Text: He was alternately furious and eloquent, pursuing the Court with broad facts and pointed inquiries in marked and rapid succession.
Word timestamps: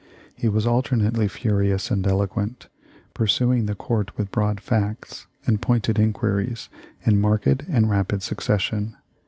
He 0.33 0.49
was 0.49 0.65
alternately 0.65 1.27
furious 1.27 1.91
and 1.91 2.07
eloquent, 2.07 2.69
pursuing 3.13 3.67
the 3.67 3.75
Court 3.75 4.17
with 4.17 4.31
broad 4.31 4.59
facts 4.59 5.27
and 5.45 5.61
pointed 5.61 5.99
inquiries 5.99 6.69
in 7.05 7.21
marked 7.21 7.45
and 7.69 7.87
rapid 7.87 8.23
succession. 8.23 8.97